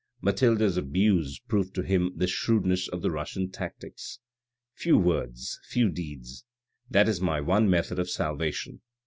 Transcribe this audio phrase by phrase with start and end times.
[0.19, 4.17] Mathilde's abuse proved to him the shrewdness of the Russian tactics.
[4.79, 6.43] "'Few words, few deeds,'
[6.89, 8.81] that is my one method of salvation."